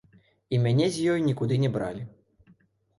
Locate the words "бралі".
1.79-2.03